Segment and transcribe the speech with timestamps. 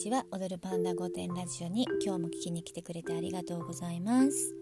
[0.00, 0.24] ちは。
[0.30, 4.54] 踊るパンダ御殿ラジオに今日も聞きに来てくれてありがとうございます。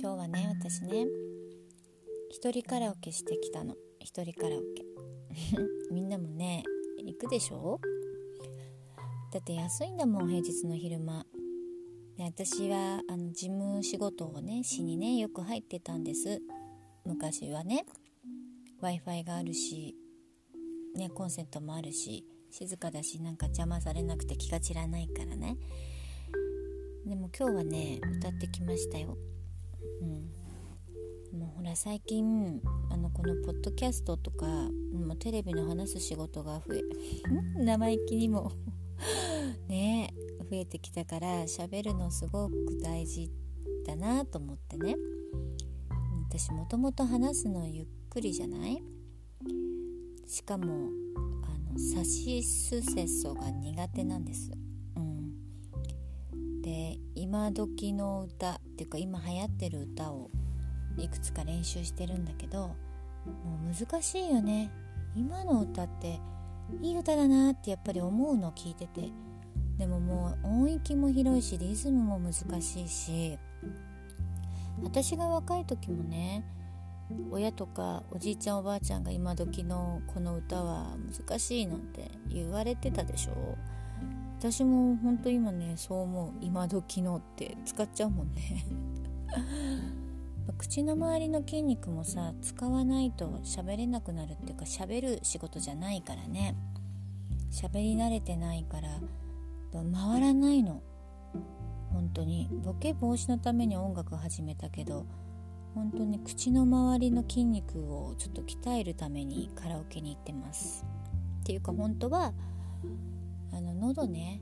[0.00, 1.04] 今日はね私ね
[2.30, 3.74] 一人カラオケしてきたの。
[3.98, 4.86] 一人カラオケ。
[5.92, 6.62] みんなもね
[7.04, 7.78] 行くでしょ？
[9.30, 11.26] だって安いんだもん平日の昼間。
[12.16, 16.40] で私はあの事務仕事をねしにねよく入ってたんです。
[17.04, 17.84] 昔はね。
[18.80, 19.94] W i f i があるし、
[20.94, 22.24] ね、コンセントもあるし。
[22.50, 25.56] 静かだしなんか邪魔されなくて気が散らないからね。
[27.06, 29.16] でも今日はね歌ってきましたよ。
[30.02, 31.38] うん。
[31.38, 36.82] もうほら最近あのこのポッドキャストとかもうテレビの話す仕事が増え
[37.64, 38.50] 生意気にも
[39.68, 40.12] ね
[40.50, 43.30] 増えてきたから喋るのすごく大事
[43.86, 44.96] だなと思ってね。
[46.28, 48.82] 私もともと話すのゆっくりじゃない？
[50.26, 50.88] しかも
[51.44, 54.50] あさしすせそが苦手なんです、
[54.96, 60.30] うん、で今時の歌っていうか今流行ってる歌を
[60.96, 62.76] いくつか練習してるんだけど
[63.26, 64.70] もう難しいよね。
[65.14, 66.20] 今の歌って
[66.80, 69.10] いい歌だなってやっぱり思うの聞いてて。
[69.78, 73.38] でももう音域も広いしリズムも難しいし。
[74.82, 76.44] 私が若い時もね
[77.30, 80.96] 親とかおじいちゃんおばあちゃんが今時のこの歌は
[81.28, 83.56] 難しいなんて言われてたでしょ
[84.40, 86.32] 私も本当今ねそう思う。
[86.40, 88.64] 今時のって使っちゃうもんね。
[90.56, 96.56] 口の周りの筋肉もさ使わないと喋れなくなるっていうか喋る仕事じゃないからね。
[97.50, 98.98] 喋り慣れてないから
[99.72, 100.80] 回らないの。
[101.92, 102.48] 本当に。
[102.64, 105.04] ボケ防止のために音楽始めたけど
[105.74, 110.84] 本当に口の周りの筋肉をちょっと鍛えるためにカラオケに行ってます。
[111.40, 112.32] っていうか本当は
[113.52, 114.40] あの喉ね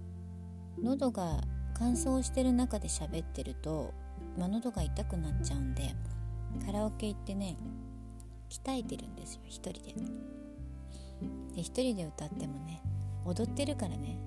[0.82, 1.40] 喉が
[1.74, 3.94] 乾燥してる中で喋ってると、
[4.38, 5.94] まあ、喉が痛くなっちゃうんで
[6.64, 7.56] カラオケ行ってね
[8.50, 9.94] 鍛えてるんですよ一人で。
[11.54, 12.82] で一人で歌ってもね
[13.24, 14.18] 踊ってるからね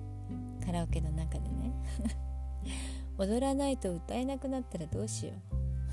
[0.64, 1.72] カラオケの中でね。
[3.18, 5.34] 踊らないと歌えなくなったらどうしよ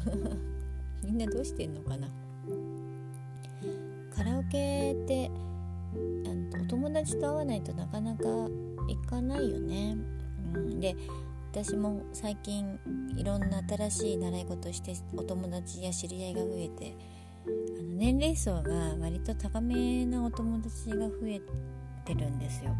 [0.05, 0.58] う。
[1.03, 2.07] みんなどうしてんのかな？
[4.15, 5.31] カラオケって
[6.25, 8.49] あのお友達と会わないとなかなか行
[9.07, 9.95] かないよね、
[10.53, 10.95] うん、で
[11.51, 12.79] 私も最近
[13.15, 16.95] いろんな新しい習い事してお友達や知り合いが増えて
[17.45, 21.41] あの年齢層が割と高めなお友達が増え
[22.05, 22.75] てるんですよ。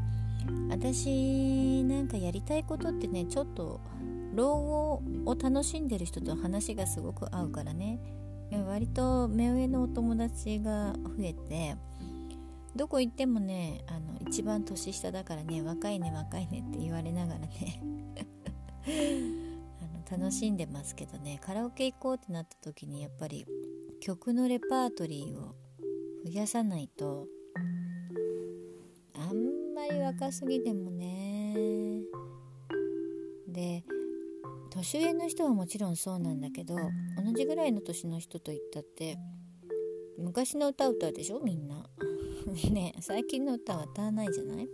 [0.69, 3.79] 私なんかやりたいことってねちょっと
[4.33, 7.99] 老後を楽しんでる人と話がすごく合うからね。
[8.67, 11.75] 割と目上のお友達が増えて
[12.75, 17.81] どこ行ってもねあの一番年下だからね若いね若いねって言われながらね。
[19.81, 21.39] あの楽しんでますけどね。
[21.41, 23.45] カラオケ行こうってなった時にやっぱり
[23.99, 25.55] 曲のレパートリーを
[26.25, 27.27] 増やさないと
[29.13, 31.88] あんまり若すぎてもね
[34.79, 39.17] 年上の人はもちろんそうなんだけど同じぐらいの年の人と言ったって
[40.17, 41.39] 昔の歌歌うでしょ？
[41.39, 41.85] みんな。
[42.71, 44.67] ね最近の歌は歌わないじゃない？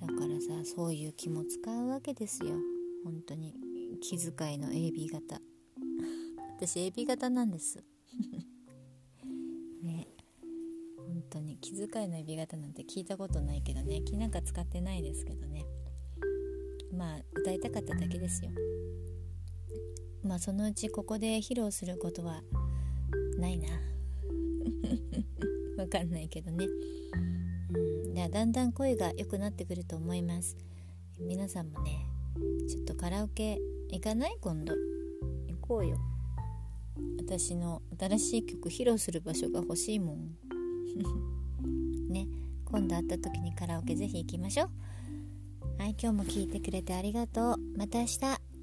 [0.00, 2.56] だからさそういう気も使うわけですよ。
[3.04, 3.54] 本当に。
[4.00, 5.40] 気遣いの AB 型。
[6.58, 7.82] 私 AB 型なんです。
[9.82, 10.08] ね。
[10.98, 11.56] 本当に。
[11.58, 14.00] 気遣いの AB 型なんて聞いたことないけどね。
[14.02, 15.64] 気なんか使ってないですけどね
[16.94, 18.50] まあ歌いたかっただけですよ。
[20.22, 22.42] まあそのうちここで披露することは
[23.38, 23.68] ないな。
[25.76, 26.66] わかんないけどね。
[27.74, 28.14] うん。
[28.14, 30.56] だだんだん声が良くなってくると思います。
[31.20, 32.06] 皆さんもね
[32.68, 33.58] ちょっとカラオケ
[33.90, 34.36] 行かない？
[34.40, 34.74] 今度。
[34.74, 35.98] 行こうよ。
[37.18, 40.36] 私の新しい曲披露する場所が欲しいもん。
[42.08, 42.28] ね。
[42.64, 44.70] 今度会った時にカラオケぜひ行きましょう。
[45.78, 47.56] はい今日も聞いてくれてありがとう。
[47.76, 48.53] また明日。